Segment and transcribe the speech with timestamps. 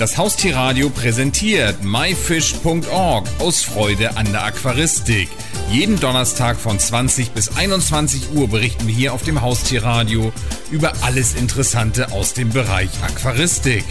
[0.00, 5.28] Das Haustierradio präsentiert myfish.org aus Freude an der Aquaristik.
[5.70, 10.32] Jeden Donnerstag von 20 bis 21 Uhr berichten wir hier auf dem Haustierradio
[10.70, 13.84] über alles Interessante aus dem Bereich Aquaristik.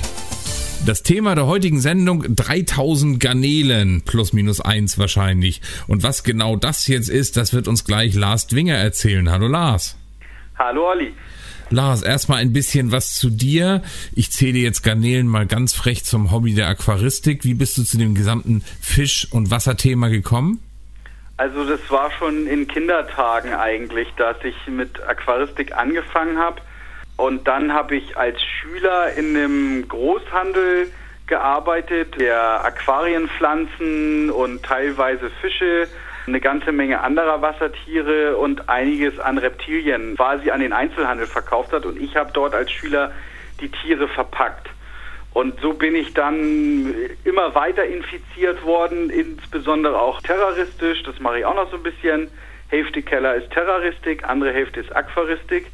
[0.83, 5.61] Das Thema der heutigen Sendung 3000 Garnelen plus minus eins wahrscheinlich.
[5.85, 9.29] Und was genau das jetzt ist, das wird uns gleich Lars Dwinger erzählen.
[9.29, 9.95] Hallo Lars.
[10.57, 11.13] Hallo Olli.
[11.71, 13.83] Lars, erstmal ein bisschen was zu dir.
[14.13, 17.43] Ich zähle jetzt Garnelen mal ganz frech zum Hobby der Aquaristik.
[17.43, 20.59] Wie bist du zu dem gesamten Fisch- und Wasserthema gekommen?
[21.37, 26.59] Also das war schon in Kindertagen eigentlich, dass ich mit Aquaristik angefangen habe.
[27.17, 30.87] Und dann habe ich als Schüler in einem Großhandel
[31.27, 35.87] gearbeitet, der Aquarienpflanzen und teilweise Fische
[36.29, 41.85] eine ganze Menge anderer Wassertiere und einiges an Reptilien quasi an den Einzelhandel verkauft hat.
[41.85, 43.11] Und ich habe dort als Schüler
[43.59, 44.69] die Tiere verpackt.
[45.33, 46.93] Und so bin ich dann
[47.23, 51.03] immer weiter infiziert worden, insbesondere auch terroristisch.
[51.03, 52.29] Das mache ich auch noch so ein bisschen.
[52.69, 55.67] Hälfte Keller ist Terroristik, andere Hälfte ist Aquaristik.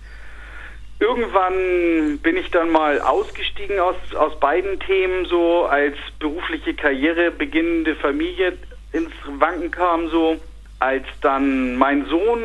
[1.00, 7.96] Irgendwann bin ich dann mal ausgestiegen aus, aus beiden Themen, so als berufliche Karriere, beginnende
[7.96, 8.58] Familie
[8.96, 10.40] ins Wanken kam, so
[10.80, 12.42] als dann mein Sohn,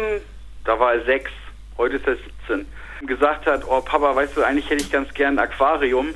[0.64, 1.30] da war er sechs,
[1.78, 2.16] heute ist er
[2.48, 2.66] 17,
[3.06, 6.14] gesagt hat, oh Papa, weißt du, eigentlich hätte ich ganz gern ein Aquarium.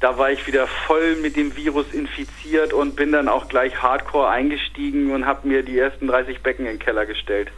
[0.00, 4.30] Da war ich wieder voll mit dem Virus infiziert und bin dann auch gleich hardcore
[4.30, 7.50] eingestiegen und habe mir die ersten 30 Becken in den Keller gestellt.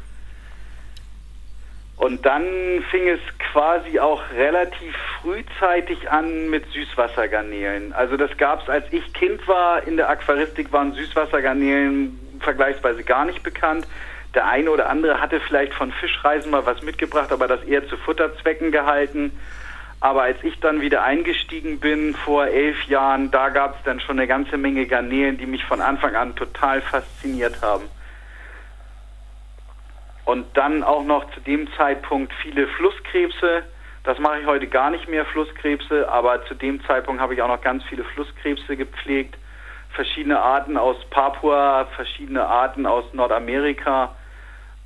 [2.02, 3.20] Und dann fing es
[3.52, 7.92] quasi auch relativ frühzeitig an mit Süßwassergarnelen.
[7.92, 13.24] Also das gab es, als ich Kind war, in der Aquaristik waren Süßwassergarnelen vergleichsweise gar
[13.24, 13.86] nicht bekannt.
[14.34, 17.96] Der eine oder andere hatte vielleicht von Fischreisen mal was mitgebracht, aber das eher zu
[17.96, 19.30] Futterzwecken gehalten.
[20.00, 24.18] Aber als ich dann wieder eingestiegen bin vor elf Jahren, da gab es dann schon
[24.18, 27.84] eine ganze Menge Garnelen, die mich von Anfang an total fasziniert haben.
[30.32, 33.64] Und dann auch noch zu dem Zeitpunkt viele Flusskrebse.
[34.02, 37.48] Das mache ich heute gar nicht mehr, Flusskrebse, aber zu dem Zeitpunkt habe ich auch
[37.48, 39.36] noch ganz viele Flusskrebse gepflegt.
[39.90, 44.16] Verschiedene Arten aus Papua, verschiedene Arten aus Nordamerika.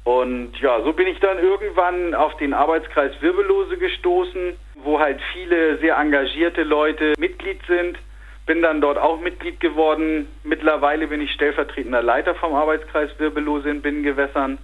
[0.02, 5.78] Und ja, so bin ich dann irgendwann auf den Arbeitskreis Wirbellose gestoßen, wo halt viele
[5.78, 7.98] sehr engagierte Leute Mitglied sind.
[8.46, 10.26] Bin dann dort auch Mitglied geworden.
[10.42, 14.58] Mittlerweile bin ich stellvertretender Leiter vom Arbeitskreis Wirbellose in Binnengewässern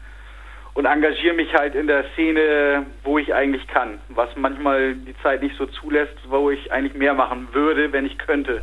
[0.75, 5.43] und engagiere mich halt in der Szene, wo ich eigentlich kann, was manchmal die Zeit
[5.43, 8.63] nicht so zulässt, wo ich eigentlich mehr machen würde, wenn ich könnte.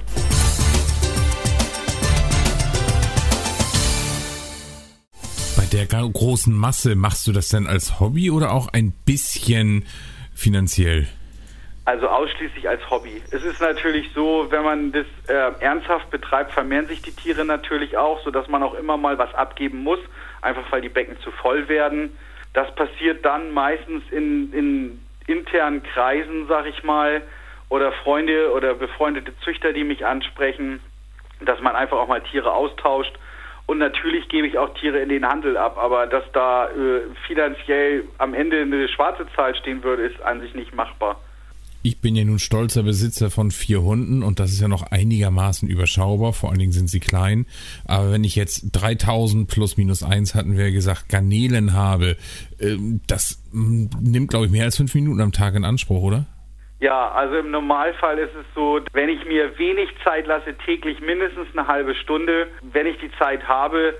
[5.55, 9.85] Bei der großen Masse machst du das denn als Hobby oder auch ein bisschen
[10.33, 11.07] finanziell?
[11.89, 13.19] Also ausschließlich als Hobby.
[13.31, 17.97] Es ist natürlich so, wenn man das äh, ernsthaft betreibt, vermehren sich die Tiere natürlich
[17.97, 19.97] auch, sodass man auch immer mal was abgeben muss,
[20.43, 22.15] einfach weil die Becken zu voll werden.
[22.53, 27.23] Das passiert dann meistens in, in internen Kreisen, sag ich mal,
[27.69, 30.81] oder Freunde oder befreundete Züchter, die mich ansprechen,
[31.41, 33.17] dass man einfach auch mal Tiere austauscht.
[33.65, 38.03] Und natürlich gebe ich auch Tiere in den Handel ab, aber dass da äh, finanziell
[38.19, 41.19] am Ende eine schwarze Zahl stehen würde, ist an sich nicht machbar.
[41.81, 45.69] Ich bin ja nun stolzer Besitzer von vier Hunden und das ist ja noch einigermaßen
[45.69, 47.45] überschaubar, vor allen Dingen sind sie klein.
[47.87, 52.17] Aber wenn ich jetzt 3000 plus minus eins hatten wir ja gesagt, Garnelen habe,
[52.59, 56.25] ähm, das mm, nimmt glaube ich mehr als fünf Minuten am Tag in Anspruch, oder?
[56.81, 61.47] Ja, also im Normalfall ist es so, wenn ich mir wenig Zeit lasse, täglich mindestens
[61.53, 63.95] eine halbe Stunde, wenn ich die Zeit habe,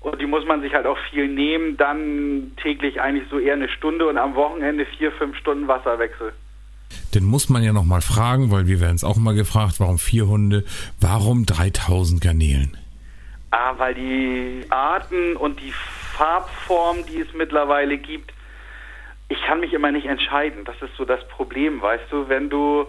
[0.00, 3.68] und die muss man sich halt auch viel nehmen, dann täglich eigentlich so eher eine
[3.70, 6.32] Stunde und am Wochenende vier, fünf Stunden Wasserwechsel.
[7.14, 9.98] Dann muss man ja noch mal fragen, weil wir werden es auch mal gefragt, warum
[9.98, 10.64] vier Hunde,
[11.00, 12.76] warum 3000 Garnelen?
[13.52, 15.72] Ah, weil die Arten und die
[16.16, 18.32] Farbform, die es mittlerweile gibt,
[19.28, 20.64] ich kann mich immer nicht entscheiden.
[20.64, 22.86] Das ist so das Problem, weißt du, wenn du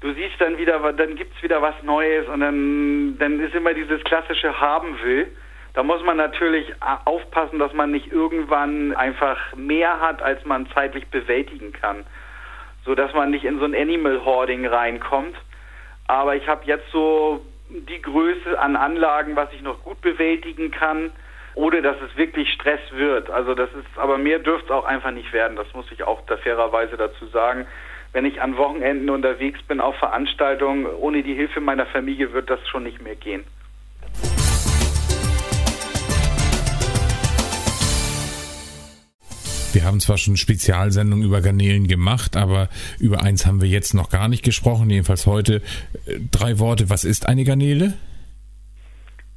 [0.00, 3.74] du siehst dann wieder, dann gibt es wieder was Neues und dann, dann ist immer
[3.74, 5.28] dieses klassische haben will.
[5.74, 6.72] Da muss man natürlich
[7.04, 12.04] aufpassen, dass man nicht irgendwann einfach mehr hat, als man zeitlich bewältigen kann
[12.86, 15.36] so dass man nicht in so ein Animal Hoarding reinkommt.
[16.06, 21.10] Aber ich habe jetzt so die Größe an Anlagen, was ich noch gut bewältigen kann,
[21.56, 23.28] ohne dass es wirklich Stress wird.
[23.28, 25.56] Also das ist, aber mehr dürfte es auch einfach nicht werden.
[25.56, 27.66] Das muss ich auch da fairerweise dazu sagen.
[28.12, 32.66] Wenn ich an Wochenenden unterwegs bin auf Veranstaltungen, ohne die Hilfe meiner Familie wird das
[32.68, 33.44] schon nicht mehr gehen.
[39.76, 44.08] Wir haben zwar schon Spezialsendungen über Garnelen gemacht, aber über eins haben wir jetzt noch
[44.08, 45.56] gar nicht gesprochen, jedenfalls heute.
[46.06, 47.92] Äh, drei Worte, was ist eine Garnele?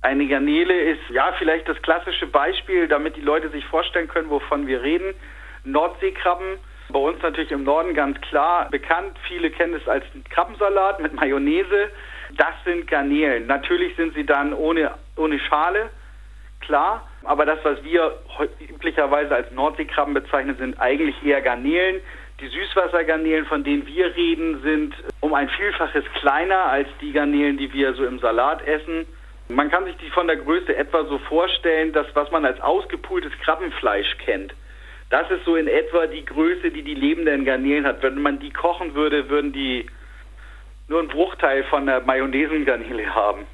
[0.01, 4.65] Eine Garnele ist ja vielleicht das klassische Beispiel, damit die Leute sich vorstellen können, wovon
[4.65, 5.13] wir reden.
[5.65, 6.56] Nordseekrabben,
[6.88, 9.18] bei uns natürlich im Norden ganz klar bekannt.
[9.27, 11.92] Viele kennen es als Krabbensalat mit Mayonnaise.
[12.38, 13.45] Das sind Garnelen.
[13.45, 15.89] Natürlich sind sie dann ohne, ohne Schale,
[16.69, 17.10] klar.
[17.24, 18.13] Aber das, was wir
[18.69, 22.00] üblicherweise als Nordseekrabben bezeichnen, sind eigentlich eher Garnelen.
[22.39, 27.74] Die Süßwassergarnelen, von denen wir reden, sind um ein Vielfaches kleiner als die Garnelen, die
[27.74, 29.06] wir so im Salat essen.
[29.50, 33.33] Man kann sich die von der Größe etwa so vorstellen, dass was man als ausgepultes
[33.44, 34.54] Krabbenfleisch kennt.
[35.10, 38.04] Das ist so in etwa die Größe, die die lebenden Garnelen hat.
[38.04, 39.88] Wenn man die kochen würde, würden die
[40.88, 43.45] nur einen Bruchteil von der Mayonnaisengarnele haben.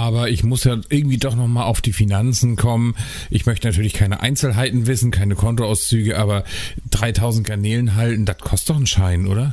[0.00, 2.94] Aber ich muss ja irgendwie doch nochmal auf die Finanzen kommen.
[3.28, 6.44] Ich möchte natürlich keine Einzelheiten wissen, keine Kontoauszüge, aber
[6.90, 9.52] 3000 Garnelen halten, das kostet doch einen Schein, oder?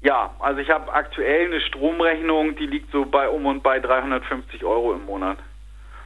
[0.00, 4.64] Ja, also ich habe aktuell eine Stromrechnung, die liegt so bei um und bei 350
[4.64, 5.36] Euro im Monat.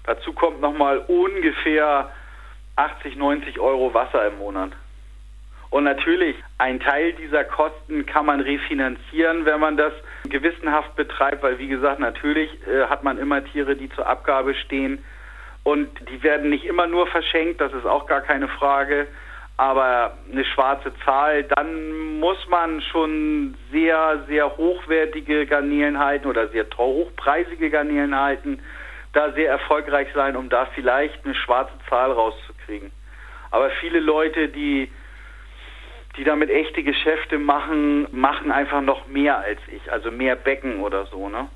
[0.05, 2.11] Dazu kommt nochmal ungefähr
[2.75, 4.73] 80, 90 Euro Wasser im Monat.
[5.70, 9.93] Und natürlich, ein Teil dieser Kosten kann man refinanzieren, wenn man das
[10.29, 15.05] gewissenhaft betreibt, weil wie gesagt, natürlich äh, hat man immer Tiere, die zur Abgabe stehen.
[15.65, 19.09] Und die werden nicht immer nur verschenkt, das ist auch gar keine Frage
[19.59, 26.64] aber eine schwarze Zahl, dann muss man schon sehr, sehr hochwertige Garnelen halten oder sehr
[26.76, 28.62] hochpreisige Garnelen halten,
[29.14, 32.93] da sehr erfolgreich sein, um da vielleicht eine schwarze Zahl rauszukriegen.
[33.50, 34.93] Aber viele Leute, die,
[36.19, 41.06] die damit echte Geschäfte machen, machen einfach noch mehr als ich, also mehr Becken oder
[41.06, 41.49] so, ne?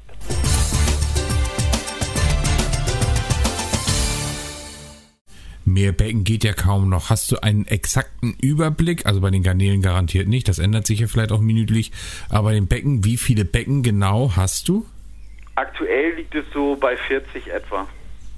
[5.64, 7.10] Mehr Becken geht ja kaum noch.
[7.10, 9.06] Hast du einen exakten Überblick?
[9.06, 10.48] Also bei den Garnelen garantiert nicht.
[10.48, 11.92] Das ändert sich ja vielleicht auch minütlich.
[12.28, 14.86] Aber bei den Becken, wie viele Becken genau hast du?
[15.54, 17.88] Aktuell liegt es so bei 40 etwa.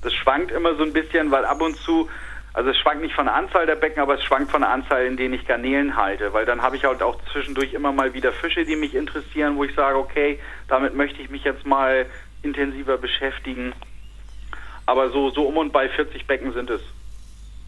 [0.03, 2.09] Das schwankt immer so ein bisschen, weil ab und zu,
[2.55, 5.05] also es schwankt nicht von der Anzahl der Becken, aber es schwankt von der Anzahl,
[5.06, 6.33] in denen ich Garnelen halte.
[6.33, 9.65] Weil dann habe ich halt auch zwischendurch immer mal wieder Fische, die mich interessieren, wo
[9.65, 12.06] ich sage, okay, damit möchte ich mich jetzt mal
[12.43, 13.73] intensiver beschäftigen.
[14.87, 16.81] Aber so, so um und bei 40 Becken sind es.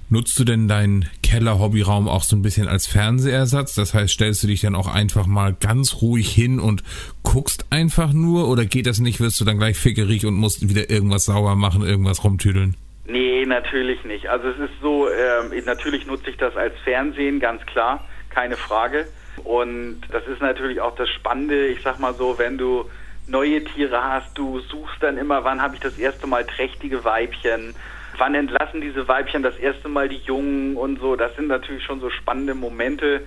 [0.08, 3.74] Nutzt du denn deinen Keller-Hobbyraum auch so ein bisschen als Fernsehersatz?
[3.74, 6.84] Das heißt, stellst du dich dann auch einfach mal ganz ruhig hin und
[7.24, 8.48] guckst einfach nur?
[8.48, 9.18] Oder geht das nicht?
[9.18, 12.76] Wirst du dann gleich fickerig und musst wieder irgendwas sauber machen, irgendwas rumtüdeln?
[13.06, 14.28] Nee, natürlich nicht.
[14.28, 19.06] Also es ist so, äh, natürlich nutze ich das als Fernsehen, ganz klar, keine Frage.
[19.44, 22.90] Und das ist natürlich auch das Spannende, ich sag mal so, wenn du
[23.26, 27.74] neue Tiere hast, du suchst dann immer, wann habe ich das erste Mal trächtige Weibchen
[28.18, 31.16] wann entlassen diese Weibchen das erste Mal die Jungen und so.
[31.16, 33.26] Das sind natürlich schon so spannende Momente,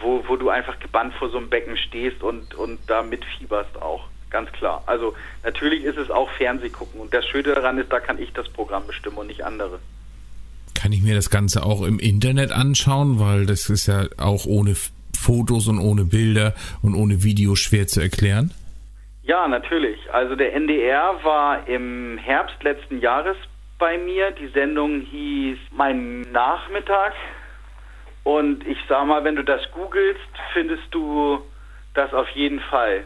[0.00, 4.08] wo, wo du einfach gebannt vor so einem Becken stehst und, und da mitfieberst auch.
[4.30, 4.82] Ganz klar.
[4.86, 8.48] Also natürlich ist es auch Fernsehgucken und das Schöne daran ist, da kann ich das
[8.48, 9.78] Programm bestimmen und nicht andere.
[10.74, 14.76] Kann ich mir das Ganze auch im Internet anschauen, weil das ist ja auch ohne
[15.18, 18.52] Fotos und ohne Bilder und ohne Video schwer zu erklären?
[19.22, 19.98] Ja, natürlich.
[20.12, 23.36] Also der NDR war im Herbst letzten Jahres
[23.78, 24.30] bei mir.
[24.30, 27.12] Die Sendung hieß Mein Nachmittag.
[28.24, 30.20] Und ich sag mal, wenn du das googelst,
[30.52, 31.40] findest du
[31.94, 33.04] das auf jeden Fall.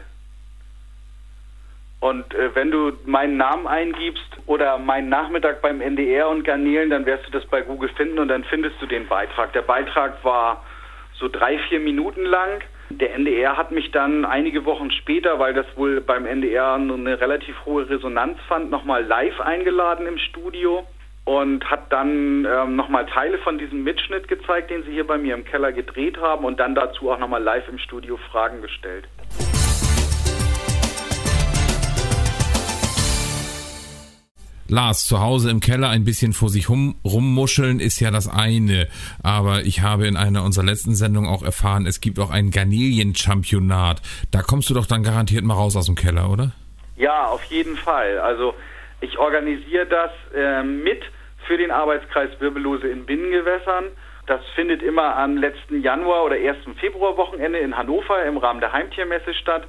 [2.03, 7.05] Und äh, wenn du meinen Namen eingibst oder meinen Nachmittag beim NDR und Garnelen, dann
[7.05, 9.53] wirst du das bei Google finden und dann findest du den Beitrag.
[9.53, 10.65] Der Beitrag war
[11.13, 15.65] so drei, vier Minuten lang der NDR hat mich dann einige Wochen später, weil das
[15.75, 20.85] wohl beim NDR eine relativ hohe Resonanz fand, nochmal live eingeladen im Studio
[21.25, 25.33] und hat dann ähm, nochmal Teile von diesem Mitschnitt gezeigt, den sie hier bei mir
[25.33, 29.07] im Keller gedreht haben und dann dazu auch nochmal live im Studio Fragen gestellt.
[34.69, 38.87] Lars, zu Hause im Keller ein bisschen vor sich hum, rummuscheln ist ja das eine.
[39.21, 44.01] Aber ich habe in einer unserer letzten Sendungen auch erfahren, es gibt auch ein Garnelien-Championat.
[44.31, 46.51] Da kommst du doch dann garantiert mal raus aus dem Keller, oder?
[46.95, 48.19] Ja, auf jeden Fall.
[48.19, 48.53] Also
[49.01, 51.03] ich organisiere das äh, mit
[51.45, 53.85] für den Arbeitskreis Wirbellose in Binnengewässern.
[54.27, 56.57] Das findet immer am letzten Januar oder 1.
[56.79, 59.67] Februarwochenende in Hannover im Rahmen der Heimtiermesse statt.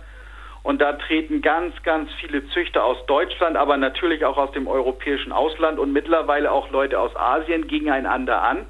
[0.65, 5.31] Und da treten ganz, ganz viele Züchter aus Deutschland, aber natürlich auch aus dem europäischen
[5.31, 8.67] Ausland und mittlerweile auch Leute aus Asien gegeneinander an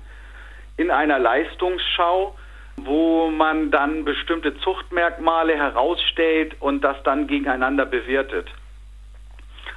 [0.76, 2.36] in einer Leistungsschau,
[2.76, 8.50] wo man dann bestimmte Zuchtmerkmale herausstellt und das dann gegeneinander bewertet.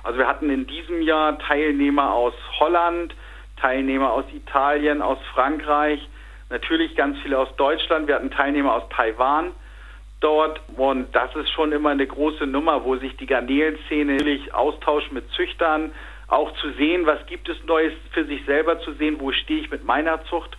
[0.03, 3.15] Also wir hatten in diesem Jahr Teilnehmer aus Holland,
[3.61, 6.01] Teilnehmer aus Italien, aus Frankreich,
[6.49, 8.07] Natürlich ganz viele aus Deutschland.
[8.07, 9.51] Wir hatten Teilnehmer aus Taiwan
[10.19, 15.11] dort und das ist schon immer eine große Nummer, wo sich die Garnelenszene natürlich austauscht
[15.11, 15.91] mit Züchtern,
[16.27, 19.71] auch zu sehen, was gibt es Neues für sich selber zu sehen, wo stehe ich
[19.71, 20.57] mit meiner Zucht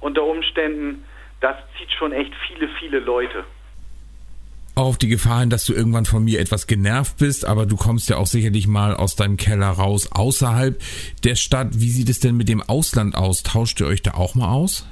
[0.00, 1.04] unter Umständen.
[1.40, 3.44] Das zieht schon echt viele, viele Leute
[4.76, 8.10] auf die Gefahr hin, dass du irgendwann von mir etwas genervt bist, aber du kommst
[8.10, 10.78] ja auch sicherlich mal aus deinem Keller raus außerhalb
[11.24, 11.80] der Stadt.
[11.80, 13.42] Wie sieht es denn mit dem Ausland aus?
[13.42, 14.86] Tauscht ihr euch da auch mal aus?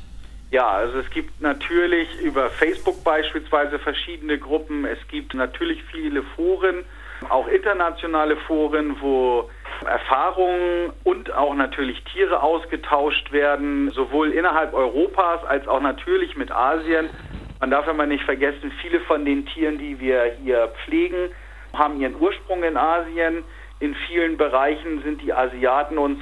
[0.54, 4.84] Ja, also es gibt natürlich über Facebook beispielsweise verschiedene Gruppen.
[4.84, 6.84] Es gibt natürlich viele Foren,
[7.28, 9.50] auch internationale Foren, wo
[9.84, 17.10] Erfahrungen und auch natürlich Tiere ausgetauscht werden, sowohl innerhalb Europas als auch natürlich mit Asien.
[17.58, 21.30] Man darf immer nicht vergessen, viele von den Tieren, die wir hier pflegen,
[21.72, 23.42] haben ihren Ursprung in Asien.
[23.80, 26.20] In vielen Bereichen sind die Asiaten uns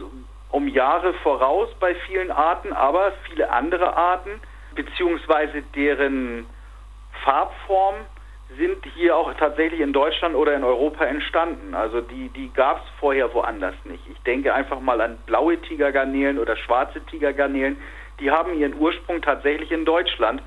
[0.52, 4.40] um Jahre voraus bei vielen Arten, aber viele andere Arten
[4.74, 6.46] beziehungsweise deren
[7.24, 7.96] Farbform
[8.58, 11.74] sind hier auch tatsächlich in Deutschland oder in Europa entstanden.
[11.74, 14.02] Also die, die gab es vorher woanders nicht.
[14.10, 17.78] Ich denke einfach mal an blaue Tigergarnelen oder schwarze Tigergarnelen.
[18.20, 20.42] Die haben ihren Ursprung tatsächlich in Deutschland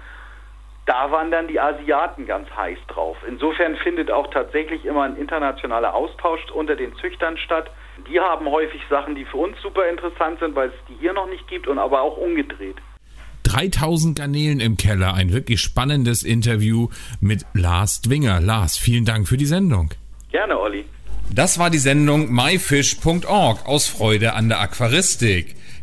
[0.86, 3.18] da waren dann die Asiaten ganz heiß drauf.
[3.28, 7.72] Insofern findet auch tatsächlich immer ein internationaler Austausch unter den Züchtern statt.
[8.08, 11.28] Die haben häufig Sachen, die für uns super interessant sind, weil es die hier noch
[11.30, 12.78] nicht gibt und aber auch umgedreht.
[13.44, 16.90] 3000 Garnelen im Keller, ein wirklich spannendes Interview
[17.20, 18.42] mit Lars Dwinger.
[18.42, 19.92] Lars, vielen Dank für die Sendung.
[20.32, 20.86] Gerne, Olli.
[21.34, 25.56] Das war die Sendung myfish.org aus Freude an der Aquaristik.